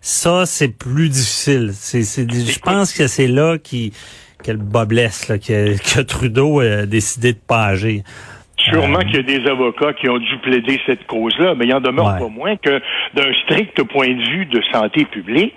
ça, 0.00 0.44
c'est 0.46 0.68
plus 0.68 1.08
difficile. 1.08 1.72
C'est, 1.74 2.02
je 2.02 2.58
pense 2.60 2.92
que 2.92 3.08
c'est 3.08 3.26
là 3.26 3.58
qui, 3.58 3.92
que 4.44 4.52
le 4.52 4.58
bas 4.58 4.84
blesse, 4.84 5.28
là, 5.28 5.38
que, 5.38 5.76
que 5.76 6.00
Trudeau 6.00 6.60
a 6.60 6.86
décidé 6.86 7.32
de 7.32 7.38
pas 7.38 7.66
agir. 7.66 8.02
Sûrement 8.70 8.98
Euh, 8.98 9.02
qu'il 9.02 9.16
y 9.16 9.18
a 9.18 9.22
des 9.22 9.48
avocats 9.48 9.92
qui 9.94 10.08
ont 10.08 10.18
dû 10.18 10.36
plaider 10.38 10.80
cette 10.86 11.06
cause-là, 11.06 11.54
mais 11.56 11.66
il 11.66 11.74
en 11.74 11.80
demeure 11.80 12.06
Ouais. 12.14 12.18
pas 12.20 12.28
moins 12.28 12.56
que 12.56 12.80
d'un 13.14 13.32
strict 13.44 13.82
point 13.84 14.08
de 14.08 14.22
vue 14.30 14.46
de 14.46 14.60
santé 14.72 15.04
publique, 15.04 15.56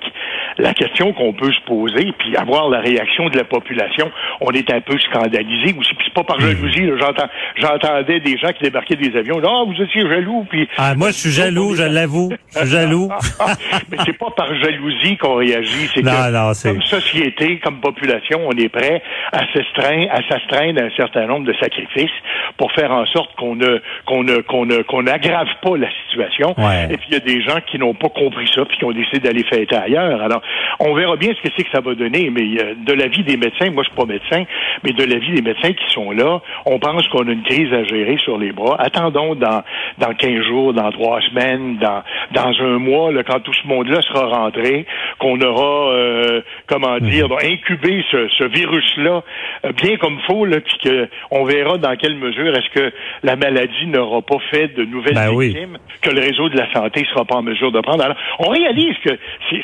la 0.57 0.73
question 0.73 1.13
qu'on 1.13 1.33
peut 1.33 1.51
se 1.51 1.61
poser, 1.65 2.11
puis 2.17 2.35
avoir 2.35 2.69
la 2.69 2.79
réaction 2.81 3.29
de 3.29 3.37
la 3.37 3.43
population, 3.45 4.11
on 4.41 4.51
est 4.51 4.69
un 4.71 4.81
peu 4.81 4.97
scandalisé 4.99 5.75
aussi. 5.77 5.93
Puis 5.95 6.05
c'est 6.05 6.13
pas 6.13 6.23
par 6.23 6.39
jalousie, 6.39 6.81
là, 6.87 6.93
j'entends, 6.99 7.29
j'entendais 7.55 8.19
des 8.19 8.37
gens 8.37 8.51
qui 8.51 8.63
débarquaient 8.63 8.95
des 8.95 9.15
avions, 9.17 9.39
ah, 9.45 9.63
vous 9.65 9.81
étiez 9.81 10.01
jaloux, 10.01 10.45
puis 10.49 10.67
Ah, 10.77 10.95
moi, 10.95 11.09
je 11.09 11.15
suis 11.15 11.29
jaloux, 11.31 11.75
je 11.75 11.83
l'avoue. 11.83 12.29
Je 12.53 12.59
suis 12.59 12.69
jaloux. 12.69 13.09
mais 13.91 13.97
c'est 14.05 14.17
pas 14.17 14.31
par 14.35 14.53
jalousie 14.55 15.17
qu'on 15.17 15.35
réagit, 15.35 15.87
c'est 15.93 16.01
que 16.01 16.05
non, 16.07 16.51
comme 16.63 16.81
société, 16.83 17.59
comme 17.63 17.79
population, 17.79 18.41
on 18.45 18.51
est 18.51 18.69
prêt 18.69 19.01
à 19.31 19.41
s'astreindre, 19.53 20.11
à 20.11 20.21
s'astreindre 20.27 20.81
à 20.81 20.85
un 20.85 20.91
certain 20.95 21.25
nombre 21.27 21.45
de 21.45 21.53
sacrifices 21.59 22.09
pour 22.57 22.71
faire 22.73 22.91
en 22.91 22.98
sorte 23.05 23.35
qu'on 23.35 23.55
ne 23.55 23.79
qu'on 24.05 24.23
ne 24.23 24.37
qu'on 24.37 24.65
ne 24.65 24.81
qu'on 24.83 25.03
n'aggrave 25.03 25.47
pas 25.61 25.77
la 25.77 25.89
situation. 26.05 26.53
Ouais. 26.57 26.87
Et 26.91 26.97
puis 26.97 27.07
il 27.09 27.13
y 27.13 27.17
a 27.17 27.19
des 27.19 27.41
gens 27.41 27.59
qui 27.65 27.77
n'ont 27.79 27.93
pas 27.93 28.09
compris 28.09 28.49
ça 28.53 28.65
puis 28.65 28.77
qui 28.77 28.85
ont 28.85 28.91
décidé 28.91 29.19
d'aller 29.19 29.43
fêter 29.43 29.75
ailleurs. 29.75 30.21
Alors, 30.21 30.41
on 30.79 30.93
verra 30.93 31.15
bien 31.15 31.29
ce 31.29 31.47
que 31.47 31.53
c'est 31.55 31.63
que 31.63 31.71
ça 31.71 31.81
va 31.81 31.95
donner, 31.95 32.29
mais 32.29 32.61
euh, 32.61 32.73
de 32.85 32.93
l'avis 32.93 33.23
des 33.23 33.37
médecins, 33.37 33.69
moi 33.71 33.83
je 33.83 33.89
suis 33.89 33.97
pas 33.97 34.05
médecin, 34.05 34.43
mais 34.83 34.91
de 34.91 35.03
l'avis 35.03 35.33
des 35.33 35.41
médecins 35.41 35.73
qui 35.73 35.93
sont 35.93 36.11
là, 36.11 36.39
on 36.65 36.79
pense 36.79 37.07
qu'on 37.09 37.27
a 37.27 37.31
une 37.31 37.43
crise 37.43 37.73
à 37.73 37.83
gérer 37.83 38.17
sur 38.17 38.37
les 38.37 38.51
bras. 38.51 38.75
Attendons 38.79 39.35
dans 39.35 39.63
dans 39.97 40.13
15 40.13 40.43
jours, 40.43 40.73
dans 40.73 40.91
trois 40.91 41.21
semaines, 41.21 41.77
dans 41.77 42.03
dans 42.31 42.51
un 42.61 42.79
mois, 42.79 43.11
là, 43.11 43.23
quand 43.23 43.39
tout 43.39 43.53
ce 43.53 43.67
monde-là 43.67 44.01
sera 44.01 44.27
rentré, 44.27 44.85
qu'on 45.19 45.39
aura 45.41 45.93
euh, 45.93 46.41
comment 46.67 46.97
dire, 46.99 47.27
donc, 47.27 47.43
incubé 47.43 48.03
ce, 48.11 48.27
ce 48.37 48.43
virus-là 48.43 49.23
euh, 49.65 49.71
bien 49.73 49.97
comme 49.97 50.19
faut, 50.27 50.45
là, 50.45 50.59
puis 50.59 50.77
que 50.83 51.07
on 51.31 51.43
verra 51.45 51.77
dans 51.77 51.95
quelle 51.95 52.15
mesure 52.15 52.55
est-ce 52.55 52.69
que 52.69 52.88
que 52.89 52.95
la 53.23 53.35
maladie 53.35 53.87
n'aura 53.87 54.21
pas 54.21 54.39
fait 54.51 54.67
de 54.75 54.83
nouvelles 54.85 55.15
Ben 55.15 55.31
oui. 55.31 55.47
victimes, 55.47 55.77
que 56.01 56.09
le 56.09 56.21
réseau 56.21 56.49
de 56.49 56.57
la 56.57 56.71
santé 56.73 57.05
sera 57.13 57.25
pas 57.25 57.35
en 57.35 57.43
mesure 57.43 57.71
de 57.71 57.79
prendre. 57.81 58.03
Alors, 58.03 58.17
on 58.39 58.49
réalise 58.49 58.95
que 59.03 59.11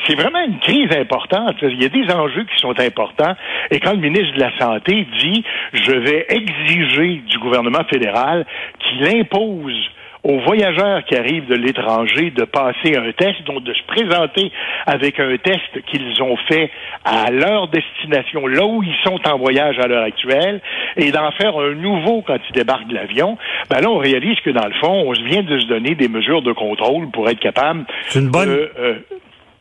c'est 0.06 0.14
vraiment 0.14 0.44
une 0.46 0.58
crise 0.60 0.90
importante. 0.96 1.56
Il 1.62 1.82
y 1.82 1.86
a 1.86 1.88
des 1.88 2.10
enjeux 2.12 2.44
qui 2.44 2.58
sont 2.58 2.78
importants. 2.78 3.34
Et 3.70 3.80
quand 3.80 3.92
le 3.92 3.98
ministre 3.98 4.34
de 4.34 4.40
la 4.40 4.56
Santé 4.58 5.06
dit, 5.20 5.44
je 5.72 5.92
vais 5.92 6.26
exiger 6.28 7.22
du 7.28 7.38
gouvernement 7.38 7.84
fédéral 7.90 8.46
qu'il 8.80 9.06
impose 9.06 9.90
aux 10.24 10.40
voyageurs 10.40 11.04
qui 11.04 11.14
arrivent 11.16 11.46
de 11.46 11.54
l'étranger 11.54 12.30
de 12.30 12.44
passer 12.44 12.96
un 12.96 13.12
test, 13.12 13.42
donc 13.46 13.62
de 13.64 13.72
se 13.72 13.82
présenter 13.86 14.50
avec 14.86 15.20
un 15.20 15.36
test 15.36 15.60
qu'ils 15.90 16.22
ont 16.22 16.36
fait 16.48 16.70
à 17.04 17.30
leur 17.30 17.68
destination, 17.68 18.46
là 18.46 18.64
où 18.64 18.82
ils 18.82 18.96
sont 19.04 19.18
en 19.28 19.38
voyage 19.38 19.78
à 19.78 19.86
l'heure 19.86 20.02
actuelle, 20.04 20.60
et 20.96 21.10
d'en 21.12 21.30
faire 21.32 21.56
un 21.58 21.74
nouveau 21.74 22.22
quand 22.26 22.38
ils 22.50 22.54
débarquent 22.54 22.88
de 22.88 22.94
l'avion, 22.94 23.38
ben 23.70 23.80
là, 23.80 23.90
on 23.90 23.98
réalise 23.98 24.38
que 24.44 24.50
dans 24.50 24.66
le 24.66 24.74
fond, 24.80 25.04
on 25.06 25.12
vient 25.12 25.42
de 25.42 25.60
se 25.60 25.66
donner 25.66 25.94
des 25.94 26.08
mesures 26.08 26.42
de 26.42 26.52
contrôle 26.52 27.10
pour 27.10 27.28
être 27.28 27.40
capable 27.40 27.84
C'est 28.08 28.18
une 28.18 28.28
bonne- 28.28 28.48
de, 28.48 28.70
euh, 28.78 28.94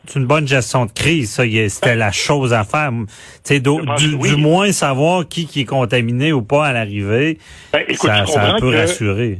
C'est 0.08 0.20
une 0.20 0.28
bonne 0.28 0.48
gestion 0.48 0.86
de 0.86 0.92
crise, 0.92 1.32
ça. 1.32 1.44
C'était 1.68 1.96
la 1.96 2.12
chose 2.12 2.54
à 2.54 2.64
faire. 2.64 2.92
Du, 2.92 4.16
oui. 4.16 4.30
du 4.30 4.36
moins 4.36 4.72
savoir 4.72 5.28
qui, 5.28 5.48
qui 5.48 5.62
est 5.62 5.66
contaminé 5.66 6.32
ou 6.32 6.44
pas 6.44 6.68
à 6.68 6.74
l'arrivée. 6.74 7.40
ben, 7.74 7.82
écoute, 7.88 8.10
ça, 8.28 8.56
peut 8.60 8.72
que- 8.72 8.76
rassurer. 8.78 9.40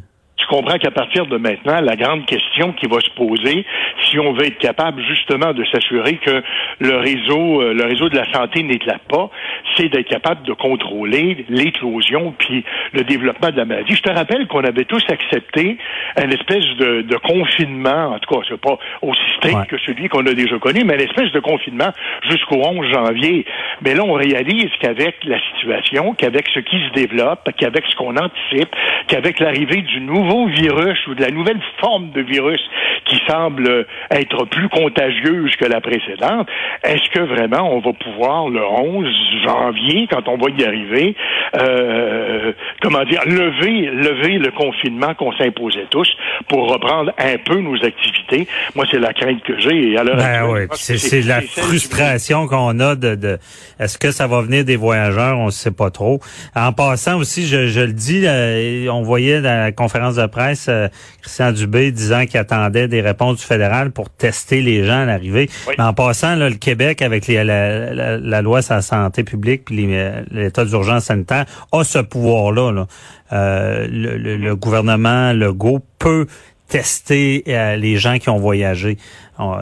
Tu 0.56 0.62
comprends 0.62 0.78
qu'à 0.78 0.92
partir 0.92 1.26
de 1.26 1.38
maintenant, 1.38 1.82
la 1.82 1.96
grande 1.96 2.26
question 2.26 2.72
qui 2.74 2.88
va 2.88 3.00
se 3.02 3.10
poser, 3.12 3.66
si 4.04 4.20
on 4.20 4.34
veut 4.34 4.46
être 4.46 4.58
capable 4.58 5.02
justement 5.04 5.52
de 5.54 5.64
s'assurer 5.66 6.18
que 6.18 6.42
le 6.80 6.98
réseau, 6.98 7.62
euh, 7.62 7.74
le 7.74 7.84
réseau 7.86 8.10
de 8.10 8.16
la 8.16 8.32
santé 8.32 8.64
n'éclate 8.64 9.02
pas, 9.10 9.30
c'est 9.76 9.90
d'être 9.90 10.08
capable 10.08 10.44
de 10.44 10.54
contrôler 10.54 11.46
l'éclosion 11.50 12.34
puis 12.38 12.64
le 12.94 13.04
développement 13.04 13.50
de 13.52 13.58
la 13.58 13.66
maladie. 13.66 13.96
Je 13.96 14.02
te 14.02 14.12
rappelle 14.12 14.48
qu'on 14.48 14.64
avait 14.64 14.86
tous 14.86 15.04
accepté 15.10 15.78
une 16.22 16.32
espèce 16.32 16.66
de, 16.78 17.02
de 17.02 17.18
confinement, 17.18 18.14
en 18.16 18.20
tout 18.20 18.34
cas, 18.34 18.42
c'est 18.48 18.62
pas 18.62 18.78
aussi 19.02 19.20
strict 19.38 19.56
Ouais. 19.56 19.66
que 19.68 19.78
celui 19.86 20.10
qu'on 20.10 20.26
a 20.26 20.34
déjà 20.34 20.58
connu, 20.60 20.84
mais 20.84 20.96
une 20.96 21.02
espèce 21.02 21.32
de 21.32 21.40
confinement 21.40 21.92
jusqu'au 22.30 22.58
11 22.58 22.92
janvier. 22.92 23.46
Mais 23.82 23.94
là, 23.94 24.04
on 24.04 24.14
réalise 24.14 24.70
qu'avec 24.82 25.24
la 25.24 25.38
situation, 25.52 26.14
qu'avec 26.14 26.46
ce 26.54 26.60
qui 26.60 26.78
se 26.88 26.94
développe, 26.94 27.48
qu'avec 27.58 27.86
ce 27.86 27.96
qu'on 27.96 28.16
anticipe, 28.18 28.76
qu'avec 29.08 29.40
l'arrivée 29.40 29.82
du 29.82 30.02
nouveau 30.02 30.45
virus 30.48 30.98
ou 31.08 31.16
de 31.16 31.22
la 31.22 31.32
nouvelle 31.32 31.60
forme 31.80 32.12
de 32.12 32.22
virus 32.22 32.62
qui 33.06 33.20
semble 33.28 33.86
être 34.12 34.46
plus 34.46 34.70
contagieuse 34.70 35.56
que 35.58 35.66
la 35.66 35.82
précédente, 35.82 36.48
est-ce 36.84 37.10
que 37.14 37.20
vraiment 37.20 37.72
on 37.72 37.80
va 37.80 37.94
pouvoir 37.94 38.50
le 38.50 38.64
11 38.66 39.06
janvier, 39.46 40.08
quand 40.10 40.28
on 40.28 40.38
va 40.38 40.50
y 40.58 40.66
arriver, 40.66 41.16
euh, 41.56 42.52
comment 42.82 43.04
dire, 43.04 43.22
lever, 43.26 43.92
lever 43.92 44.38
le 44.40 44.52
confinement 44.52 45.14
qu'on 45.14 45.32
s'imposait 45.34 45.88
tous 45.90 46.10
pour 46.48 46.72
reprendre 46.72 47.12
un 47.18 47.38
peu 47.38 47.60
nos 47.60 47.76
activités? 47.76 48.48
Moi, 48.76 48.86
c'est 48.90 49.00
la 49.00 49.14
crainte 49.14 49.44
que 49.44 49.60
j'ai. 49.60 49.92
L'heure 49.92 50.16
Ben 50.16 50.44
oui, 50.50 50.62
c'est 50.74 51.22
la 51.22 51.42
frustration 51.42 52.48
qu'on 52.48 52.80
a 52.80 52.96
de, 52.96 53.16
de 53.16 53.38
est-ce 53.80 53.98
que 53.98 54.12
ça 54.12 54.28
va 54.28 54.42
venir 54.42 54.66
des 54.66 54.76
voyageurs, 54.76 55.38
on 55.38 55.48
ne 55.48 55.52
sait 55.52 55.72
pas 55.72 55.90
trop. 55.90 56.20
En 56.56 56.72
passant 56.74 57.18
aussi, 57.18 57.46
je, 57.48 57.68
je 57.68 57.82
le 57.82 57.94
dis, 57.94 58.24
euh, 58.26 58.92
on 58.92 59.02
voyait 59.02 59.42
dans 59.42 59.66
la 59.66 59.72
conférence 59.72 60.16
de 60.16 60.26
presse 60.36 60.66
euh, 60.68 60.90
Christian 61.22 61.52
Dubé 61.54 61.92
disant 61.92 62.26
qu'il 62.26 62.40
attendait 62.40 62.88
des 62.90 63.00
réponses 63.02 63.38
du 63.38 63.44
fédéral 63.46 63.92
pour 63.92 64.10
tester 64.10 64.62
les 64.62 64.84
gens 64.84 65.02
à 65.04 65.06
l'arrivée. 65.06 65.50
Oui. 65.68 65.76
Mais 65.78 65.84
en 65.84 65.94
passant, 65.94 66.36
là, 66.36 66.50
le 66.50 66.56
Québec, 66.56 67.02
avec 67.02 67.28
les- 67.28 67.44
la, 67.44 67.94
la- 67.94 68.18
la 68.18 68.42
loi 68.42 68.62
sur 68.62 68.76
la 68.76 68.82
santé 68.82 69.24
publique 69.24 69.64
puis 69.66 69.86
euh, 69.96 70.22
l'état 70.32 70.66
d'urgence 70.66 71.06
sanitaire, 71.06 71.46
a 71.72 71.84
ce 71.84 72.00
pouvoir-là. 72.00 72.72
là. 72.72 72.88
Euh, 73.34 73.88
le, 73.90 74.18
le- 74.18 74.38
le 74.38 74.56
gouvernement 74.56 75.32
Legault 75.34 75.82
peut 76.00 76.26
tester 76.68 77.44
euh, 77.48 77.76
les 77.78 77.96
gens 77.98 78.18
qui 78.18 78.30
ont 78.30 78.40
voyagé. 78.40 78.98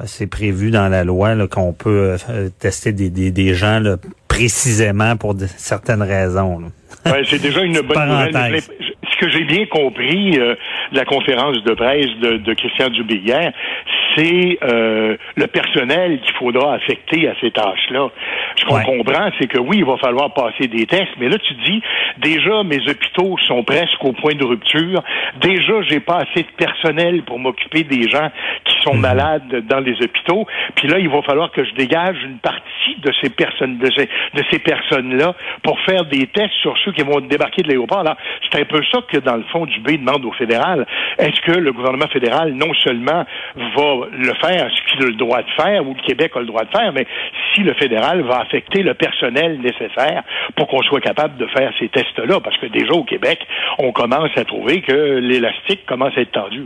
C'est 0.06 0.27
prévu 0.27 0.72
dans 0.72 0.88
la 0.89 1.03
loi 1.03 1.36
qu'on 1.48 1.74
peut 1.74 2.15
euh, 2.30 2.50
tester 2.60 2.92
des, 2.94 3.10
des, 3.10 3.32
des 3.32 3.53
gens 3.53 3.80
là, 3.80 3.98
précisément 4.27 5.15
pour 5.18 5.36
de- 5.36 5.48
certaines 5.58 6.01
raisons. 6.01 6.62
Ouais, 7.06 7.24
c'est 7.30 7.39
déjà 7.42 7.62
une 7.62 7.82
bonne 7.82 8.10
nouvelle. 8.27 8.62
Ce 9.13 9.17
que 9.25 9.29
j'ai 9.32 9.43
bien 9.43 9.65
compris 9.67 10.38
euh, 10.39 10.55
de 10.91 10.98
la 10.98 11.05
conférence 11.05 11.62
de 11.63 11.74
presse 11.74 12.10
de, 12.22 12.38
de 12.38 12.53
Christian 12.53 12.89
Dubé 12.89 13.15
hier, 13.24 13.51
c'est 14.15 14.60
euh, 14.63 15.17
le 15.36 15.48
personnel 15.48 16.20
qu'il 16.22 16.36
faudra 16.36 16.75
affecter 16.75 17.27
à 17.27 17.34
ces 17.41 17.51
tâches-là. 17.51 18.10
Ce 18.58 18.65
qu'on 18.65 18.75
Ouais. 18.75 18.84
comprend, 18.84 19.29
c'est 19.39 19.48
que 19.48 19.60
oui, 19.60 19.77
il 19.79 19.86
va 19.86 19.98
falloir 19.98 20.34
passer 20.34 20.67
des 20.67 20.86
tests, 20.86 21.13
mais 21.20 21.29
là, 21.29 21.38
tu 21.38 21.53
dis, 21.65 21.82
déjà, 22.17 22.63
mes 22.63 22.79
hôpitaux 22.89 23.38
sont 23.48 23.63
presque 23.63 24.03
au 24.03 24.13
point 24.13 24.34
de 24.36 24.43
rupture. 24.46 25.01
Déjà, 25.41 25.82
j'ai 25.89 26.00
pas 26.00 26.17
assez 26.17 26.43
de 26.43 26.51
personnel 26.58 27.24
pour 27.24 27.39
m'occuper 27.39 27.84
des 27.84 28.08
gens 28.10 28.29
qui 28.65 28.75
sont 28.84 28.96
malades 28.96 29.65
dans 29.67 29.79
les 29.79 29.93
hôpitaux. 30.03 30.46
Puis 30.75 30.88
là, 30.88 31.00
il 31.00 31.10
va 31.10 31.22
falloir 31.24 31.51
que 31.51 31.63
je 31.63 31.74
dégage 31.74 32.17
une 32.24 32.38
partie 32.39 32.63
de 33.03 33.12
ces 33.22 33.29
personnes, 33.29 33.77
de 33.77 33.89
ces, 33.95 34.05
de 34.05 34.43
ces 34.51 34.60
personnes-là 34.60 35.36
pour 35.63 35.79
faire 35.81 36.05
des 36.05 36.27
tests 36.27 36.53
sur 36.62 36.75
ceux 36.83 36.91
qui 36.91 37.03
vont 37.03 37.19
débarquer 37.22 37.62
de 37.62 37.67
l'aéroport. 37.67 38.00
Alors, 38.00 38.17
c'est 38.43 38.60
un 38.60 38.65
peu 38.65 38.81
ça 38.91 39.00
que, 39.12 39.17
dans 39.17 39.36
le 39.36 39.43
fond, 39.51 39.65
Dubé 39.65 39.98
demande 39.98 40.25
au 40.25 40.31
fédéral. 40.31 40.86
Est-ce 41.17 41.39
que 41.41 41.57
le 41.57 41.72
gouvernement 41.72 42.07
fédéral, 42.07 42.53
non 42.53 42.74
seulement 42.83 43.25
va 43.55 44.07
le 44.12 44.33
faire, 44.41 44.69
ce 44.72 44.91
qu'il 44.91 45.03
a 45.03 45.07
le 45.07 45.15
droit 45.15 45.41
de 45.41 45.51
faire, 45.55 45.88
ou 45.88 45.93
le 45.93 46.01
Québec 46.05 46.31
a 46.36 46.39
le 46.39 46.45
droit 46.45 46.63
de 46.63 46.72
faire, 46.72 46.91
mais 46.93 47.05
si 47.53 47.62
le 47.62 47.74
fédéral 47.74 48.22
va 48.22 48.39
affecter 48.41 48.83
le 48.83 48.93
personnel 48.93 49.60
nécessaire 49.60 50.24
pour 50.55 50.67
qu'on 50.67 50.81
soit 50.83 51.01
capable 51.01 51.38
de 51.38 51.48
faire 51.48 51.72
ces 51.79 51.89
tests-là, 51.89 52.39
parce 52.39 52.57
que 52.57 52.67
déjà 52.67 52.93
au 52.93 53.03
Québec, 53.03 53.39
on 53.79 53.91
commence 53.91 54.31
à 54.36 54.45
trouver 54.45 54.81
que 54.81 55.19
l'élastique 55.19 55.86
commence 55.86 56.17
à 56.17 56.22
être 56.22 56.31
tendu. 56.31 56.65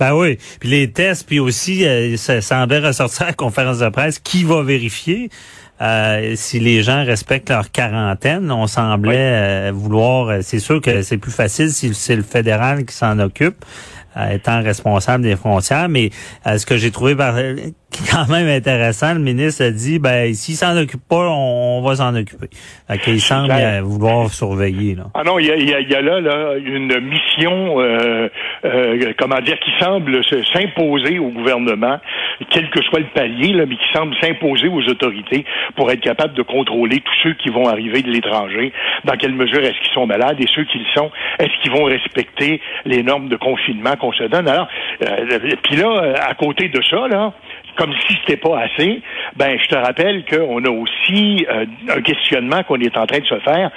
Ben 0.00 0.14
oui. 0.14 0.36
Puis 0.58 0.68
les 0.68 0.90
tests, 0.90 1.28
puis 1.28 1.38
aussi, 1.38 1.86
euh, 1.86 2.16
ça 2.16 2.40
semblait 2.40 2.80
ressortir 2.80 3.22
à 3.22 3.26
la 3.26 3.34
conférence 3.34 3.78
de 3.78 3.88
presse, 3.88 4.18
qui 4.18 4.42
va 4.42 4.62
vérifier? 4.62 5.28
Euh, 5.82 6.34
si 6.36 6.60
les 6.60 6.82
gens 6.82 7.04
respectent 7.04 7.50
leur 7.50 7.70
quarantaine. 7.70 8.50
On 8.50 8.66
semblait 8.66 9.68
euh, 9.68 9.72
vouloir, 9.74 10.28
euh, 10.28 10.38
c'est 10.42 10.60
sûr 10.60 10.80
que 10.80 11.02
c'est 11.02 11.18
plus 11.18 11.32
facile 11.32 11.72
si 11.72 11.92
c'est 11.94 12.16
le 12.16 12.22
fédéral 12.22 12.84
qui 12.84 12.94
s'en 12.94 13.18
occupe, 13.18 13.64
euh, 14.16 14.30
étant 14.30 14.62
responsable 14.62 15.24
des 15.24 15.36
frontières, 15.36 15.88
mais 15.88 16.10
euh, 16.46 16.58
ce 16.58 16.66
que 16.66 16.76
j'ai 16.76 16.90
trouvé 16.90 17.14
par- 17.92 18.26
quand 18.26 18.32
même 18.32 18.48
intéressant, 18.48 19.14
le 19.14 19.20
ministre 19.20 19.64
a 19.64 19.70
dit, 19.70 19.98
ben 19.98 20.32
s'il 20.34 20.54
s'en 20.54 20.76
occupe 20.76 21.06
pas, 21.08 21.28
on, 21.28 21.78
on 21.78 21.82
va 21.82 21.96
s'en 21.96 22.14
occuper. 22.14 22.48
Fait 22.88 22.98
qu'il 22.98 23.20
semble 23.20 23.48
clair. 23.48 23.80
euh, 23.80 23.82
vouloir 23.82 24.28
surveiller. 24.30 24.94
Là. 24.94 25.04
Ah 25.14 25.22
non, 25.24 25.38
il 25.38 25.46
y 25.46 25.50
a, 25.50 25.56
il 25.56 25.68
y 25.68 25.74
a- 25.74 25.80
il 25.80 25.90
y 25.90 25.94
a 25.94 26.00
là, 26.02 26.20
là 26.20 26.54
une 26.56 26.98
mission, 27.00 27.80
euh, 27.80 28.28
euh, 28.64 29.12
comment 29.18 29.40
dire, 29.40 29.58
qui 29.60 29.70
semble 29.80 30.22
se- 30.24 30.42
s'imposer 30.52 31.18
au 31.18 31.28
gouvernement, 31.28 31.98
quel 32.50 32.68
que 32.70 32.82
soit 32.82 33.00
le 33.00 33.06
palier, 33.14 33.52
là, 33.52 33.64
mais 33.66 33.76
qui 33.76 33.92
semble 33.92 34.14
s'imposer 34.20 34.68
aux 34.68 34.82
autorités 34.88 35.44
pour 35.76 35.90
être 35.90 36.00
capable 36.00 36.34
de 36.34 36.42
contrôler 36.42 37.00
tous 37.00 37.14
ceux 37.22 37.34
qui 37.34 37.48
vont 37.50 37.66
arriver 37.68 38.02
de 38.02 38.10
l'étranger. 38.10 38.72
Dans 39.04 39.14
quelle 39.16 39.34
mesure 39.34 39.60
est-ce 39.62 39.78
qu'ils 39.82 39.92
sont 39.94 40.06
malades 40.06 40.36
et 40.40 40.46
ceux 40.54 40.64
qui 40.64 40.78
le 40.78 40.84
sont, 40.94 41.10
est-ce 41.38 41.62
qu'ils 41.62 41.72
vont 41.72 41.84
respecter 41.84 42.60
les 42.84 43.02
normes 43.02 43.28
de 43.28 43.36
confinement 43.36 43.96
qu'on 43.96 44.12
se 44.12 44.24
donne? 44.24 44.48
Alors, 44.48 44.68
euh, 45.06 45.38
puis 45.62 45.76
là, 45.76 45.88
euh, 46.02 46.14
à 46.20 46.34
côté 46.34 46.68
de 46.68 46.80
ça, 46.82 47.08
là, 47.08 47.32
comme 47.76 47.92
si 48.06 48.16
c'était 48.20 48.36
pas 48.36 48.60
assez, 48.60 49.00
ben 49.36 49.58
je 49.58 49.66
te 49.66 49.76
rappelle 49.76 50.24
qu'on 50.24 50.64
a 50.64 50.70
aussi 50.70 51.46
euh, 51.50 51.66
un 51.88 52.02
questionnement 52.02 52.62
qu'on 52.62 52.80
est 52.80 52.96
en 52.96 53.06
train 53.06 53.20
de 53.20 53.26
se 53.26 53.38
faire 53.40 53.70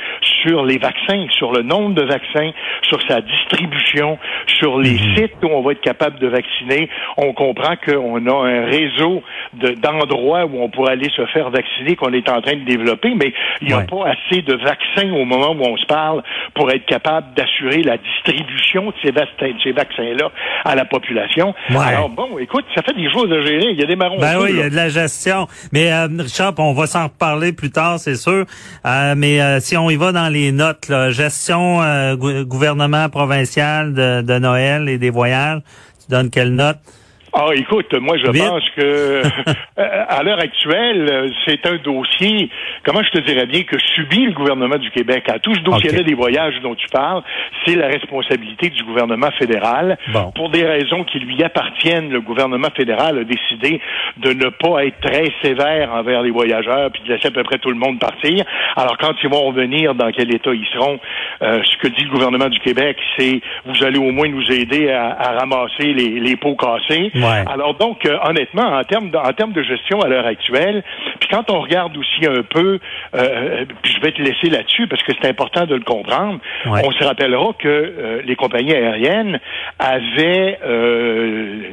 sur 0.45 0.65
les 0.65 0.77
vaccins, 0.77 1.25
sur 1.37 1.51
le 1.51 1.63
nombre 1.63 1.95
de 1.95 2.03
vaccins, 2.03 2.51
sur 2.83 2.99
sa 3.07 3.21
distribution, 3.21 4.17
sur 4.59 4.79
les 4.79 4.97
sites 5.15 5.33
où 5.43 5.47
on 5.47 5.61
va 5.61 5.71
être 5.73 5.81
capable 5.81 6.19
de 6.19 6.27
vacciner. 6.27 6.89
On 7.17 7.33
comprend 7.33 7.75
qu'on 7.85 8.25
a 8.27 8.47
un 8.47 8.65
réseau 8.65 9.21
de- 9.53 9.71
d'endroits 9.75 10.45
où 10.45 10.61
on 10.61 10.69
pourrait 10.69 10.93
aller 10.93 11.09
se 11.15 11.25
faire 11.27 11.49
vacciner 11.49 11.95
qu'on 11.95 12.13
est 12.13 12.27
en 12.29 12.41
train 12.41 12.55
de 12.55 12.65
développer, 12.65 13.13
mais 13.15 13.33
il 13.61 13.67
n'y 13.67 13.73
a 13.73 13.77
Ouais. 13.77 13.85
pas 13.85 14.09
assez 14.09 14.41
de 14.41 14.53
vaccins 14.55 15.11
au 15.13 15.25
moment 15.25 15.51
où 15.51 15.63
on 15.63 15.77
se 15.77 15.85
parle 15.85 16.23
pour 16.53 16.69
être 16.71 16.85
capable 16.85 17.33
d'assurer 17.35 17.81
la 17.83 17.97
distribution 17.97 18.87
de 18.87 18.93
ces, 19.03 19.13
ces 19.63 19.71
vaccins-là 19.71 20.31
à 20.63 20.75
la 20.75 20.85
population. 20.85 21.53
Ouais. 21.69 21.77
Alors 21.87 22.09
bon, 22.09 22.37
écoute, 22.39 22.65
ça 22.75 22.81
fait 22.81 22.93
des 22.93 23.09
choses 23.11 23.31
à 23.31 23.41
gérer. 23.41 23.71
Il 23.71 23.79
y 23.79 23.83
a 23.83 23.87
des 23.87 23.95
marrons. 23.95 24.19
Ben 24.19 24.37
oui, 24.41 24.49
il 24.51 24.57
y 24.57 24.61
a 24.61 24.69
de 24.69 24.75
la 24.75 24.89
gestion. 24.89 25.47
Mais 25.71 25.91
euh, 25.91 26.07
Richard, 26.19 26.53
on 26.57 26.73
va 26.73 26.87
s'en 26.87 27.05
reparler 27.05 27.53
plus 27.53 27.71
tard, 27.71 27.99
c'est 27.99 28.15
sûr. 28.15 28.45
Euh, 28.85 29.13
mais 29.17 29.41
euh, 29.41 29.59
si 29.59 29.77
on 29.77 29.89
y 29.89 29.95
va 29.95 30.11
dans 30.11 30.29
les 30.31 30.34
notes, 30.51 30.87
là, 30.89 31.11
gestion 31.11 31.81
euh, 31.81 32.15
gou- 32.15 32.45
gouvernement 32.45 33.09
provincial 33.09 33.93
de, 33.93 34.21
de 34.21 34.39
Noël 34.39 34.89
et 34.89 34.97
des 34.97 35.09
voyages, 35.09 35.61
tu 35.99 36.11
donnes 36.11 36.29
quelle 36.29 36.53
note? 36.55 36.77
Ah, 37.37 37.49
écoute, 37.53 37.93
moi 37.99 38.15
je 38.17 38.27
pense 38.27 38.63
que 38.77 38.81
euh, 39.77 40.05
à 40.07 40.23
l'heure 40.23 40.39
actuelle, 40.39 41.33
c'est 41.45 41.67
un 41.67 41.75
dossier, 41.83 42.49
comment 42.85 43.03
je 43.03 43.09
te 43.09 43.19
dirais 43.19 43.45
bien, 43.45 43.63
que 43.63 43.77
subit 43.93 44.25
le 44.27 44.31
gouvernement 44.31 44.77
du 44.77 44.89
Québec. 44.89 45.25
À 45.27 45.39
tout 45.39 45.53
ce 45.53 45.59
dossier-là 45.59 46.03
des 46.03 46.13
voyages 46.13 46.53
dont 46.63 46.75
tu 46.75 46.87
parles, 46.87 47.23
c'est 47.65 47.75
la 47.75 47.87
responsabilité 47.87 48.69
du 48.69 48.81
gouvernement 48.85 49.31
fédéral. 49.37 49.97
Pour 50.33 50.49
des 50.49 50.63
raisons 50.65 51.03
qui 51.03 51.19
lui 51.19 51.43
appartiennent, 51.43 52.09
le 52.09 52.21
gouvernement 52.21 52.69
fédéral 52.73 53.19
a 53.19 53.23
décidé 53.25 53.81
de 54.15 54.31
ne 54.31 54.47
pas 54.47 54.85
être 54.85 55.01
très 55.01 55.29
sévère 55.41 55.91
envers 55.93 56.21
les 56.21 56.31
voyageurs, 56.31 56.89
puis 56.91 57.01
de 57.03 57.13
laisser 57.13 57.27
à 57.27 57.31
peu 57.31 57.43
près 57.43 57.57
tout 57.57 57.69
le 57.69 57.75
monde 57.75 57.99
partir. 57.99 58.45
Alors 58.77 58.97
quand 58.97 59.13
ils 59.21 59.29
vont 59.29 59.43
revenir, 59.43 59.93
dans 59.93 60.09
quel 60.11 60.33
état 60.33 60.53
ils 60.53 60.67
seront, 60.73 61.01
euh, 61.41 61.61
ce 61.63 61.77
que 61.77 61.87
dit 61.87 62.03
le 62.03 62.11
gouvernement 62.11 62.49
du 62.49 62.59
Québec, 62.59 62.97
c'est 63.17 63.41
vous 63.65 63.83
allez 63.83 63.99
au 63.99 64.11
moins 64.11 64.27
nous 64.27 64.51
aider 64.51 64.89
à, 64.91 65.35
ramasser 65.39 65.93
les, 65.93 66.19
les 66.19 66.35
pots 66.35 66.55
cassés. 66.55 67.11
Alors 67.47 67.75
donc, 67.75 68.05
euh, 68.05 68.17
honnêtement, 68.23 68.63
en 68.63 68.83
termes 68.83 69.09
de, 69.09 69.17
en 69.17 69.33
termes 69.33 69.53
de 69.53 69.63
gestion 69.63 70.01
à 70.01 70.07
l'heure 70.07 70.25
actuelle, 70.25 70.83
puis 71.19 71.29
quand 71.29 71.49
on 71.49 71.61
regarde 71.61 71.95
aussi 71.97 72.25
un 72.25 72.43
peu, 72.43 72.79
euh, 73.15 73.65
puis 73.81 73.93
je 73.93 74.01
vais 74.01 74.11
te 74.11 74.21
laisser 74.21 74.49
là-dessus 74.49 74.87
parce 74.87 75.03
que 75.03 75.11
c'est 75.19 75.27
important 75.27 75.65
de 75.65 75.75
le 75.75 75.83
comprendre, 75.83 76.39
on 76.65 76.91
se 76.91 77.03
rappellera 77.03 77.53
que 77.59 77.67
euh, 77.67 78.21
les 78.25 78.35
compagnies 78.35 78.73
aériennes 78.73 79.39
avaient 79.79 80.59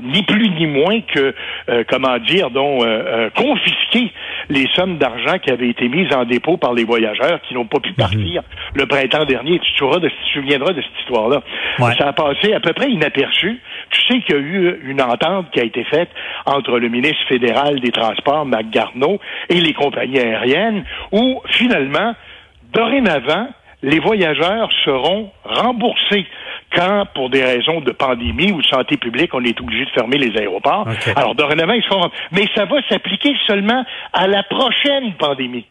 ni 0.02 0.22
plus 0.22 0.50
ni 0.50 0.66
moins 0.66 1.00
que, 1.00 1.34
comment 1.88 2.18
dire, 2.18 2.50
donc 2.50 2.84
confisqué 3.34 4.12
les 4.48 4.68
sommes 4.74 4.98
d'argent 4.98 5.38
qui 5.38 5.50
avaient 5.50 5.68
été 5.68 5.88
mises 5.88 6.12
en 6.14 6.24
dépôt 6.24 6.56
par 6.56 6.74
les 6.74 6.84
voyageurs 6.84 7.40
qui 7.42 7.54
n'ont 7.54 7.64
pas 7.64 7.80
pu 7.80 7.90
mhm. 7.90 7.96
partir 7.96 8.42
le 8.74 8.86
printemps 8.86 9.24
dernier. 9.24 9.51
Tu 9.60 9.72
te, 9.72 9.98
de, 9.98 10.08
tu 10.08 10.14
te 10.14 10.32
souviendras 10.32 10.72
de 10.72 10.82
cette 10.82 11.00
histoire-là. 11.00 11.42
Ça 11.98 12.08
a 12.08 12.12
passé 12.12 12.52
à 12.52 12.60
peu 12.60 12.72
près 12.72 12.90
inaperçu. 12.90 13.60
Tu 13.90 14.00
sais 14.02 14.20
qu'il 14.20 14.34
y 14.34 14.38
a 14.38 14.40
eu 14.40 14.80
une 14.84 15.02
entente 15.02 15.50
qui 15.50 15.60
a 15.60 15.64
été 15.64 15.84
faite 15.84 16.10
entre 16.46 16.78
le 16.78 16.88
ministre 16.88 17.22
fédéral 17.28 17.80
des 17.80 17.90
Transports, 17.90 18.46
Mac 18.46 18.70
Garneau, 18.70 19.18
et 19.48 19.60
les 19.60 19.74
compagnies 19.74 20.20
aériennes, 20.20 20.84
où 21.10 21.40
finalement, 21.50 22.14
dorénavant, 22.72 23.48
les 23.82 23.98
voyageurs 23.98 24.70
seront 24.84 25.30
remboursés 25.44 26.26
quand, 26.74 27.04
pour 27.14 27.28
des 27.30 27.44
raisons 27.44 27.80
de 27.80 27.92
pandémie 27.92 28.52
ou 28.52 28.62
de 28.62 28.66
santé 28.66 28.96
publique, 28.96 29.34
on 29.34 29.44
est 29.44 29.60
obligé 29.60 29.84
de 29.84 29.90
fermer 29.90 30.16
les 30.16 30.38
aéroports. 30.38 30.86
Alors, 31.16 31.34
dorénavant, 31.34 31.74
ils 31.74 31.82
seront... 31.82 32.10
Mais 32.30 32.46
ça 32.54 32.64
va 32.64 32.76
s'appliquer 32.88 33.34
seulement 33.46 33.84
à 34.12 34.26
la 34.26 34.42
prochaine 34.44 35.12
pandémie. 35.18 35.66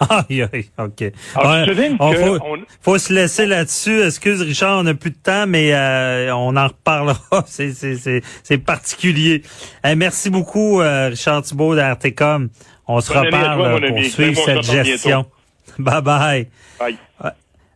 Aïe, 0.10 0.46
aïe, 0.52 0.70
OK. 0.78 1.04
Alors, 1.34 2.38
faut, 2.80 2.98
se 2.98 3.12
laisser 3.12 3.46
là-dessus. 3.46 4.00
Excuse, 4.02 4.42
Richard, 4.42 4.78
on 4.78 4.82
n'a 4.84 4.94
plus 4.94 5.10
de 5.10 5.16
temps, 5.16 5.46
mais 5.46 5.74
euh, 5.74 6.32
on 6.34 6.56
en 6.56 6.68
reparlera. 6.68 7.18
C'est 7.46 8.58
particulier. 8.58 9.42
merci 9.96 10.30
beaucoup, 10.30 10.80
euh, 10.80 11.08
Richard 11.08 11.42
Thibault 11.42 11.74
d'Artecom. 11.74 12.48
On 12.86 13.00
se 13.00 13.12
reparle 13.12 13.88
pour 13.88 14.04
suivre 14.04 14.40
cette 14.44 14.62
gestion. 14.62 15.26
Bye 15.78 16.02
bye. 16.02 16.48
Bye. 16.78 16.98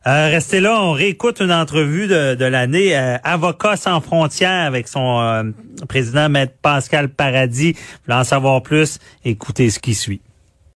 Euh, 0.05 0.29
restez 0.31 0.59
là, 0.59 0.83
on 0.83 0.93
réécoute 0.93 1.41
une 1.41 1.53
entrevue 1.53 2.09
de, 2.09 2.35
de 2.35 2.45
l'année 2.45 2.97
euh, 2.97 3.19
Avocat 3.23 3.77
sans 3.77 4.01
frontières 4.01 4.67
avec 4.67 4.89
son 4.89 5.21
euh, 5.21 5.45
président 5.89 6.29
Maître 6.29 6.55
Pascal 6.61 7.09
Paradis. 7.09 7.73
Vous 7.73 7.79
voulez 8.07 8.19
en 8.19 8.25
savoir 8.25 8.63
plus? 8.63 8.99
Écoutez 9.25 9.71
ce 9.71 9.79
qui 9.79 9.95
suit. 9.95 10.21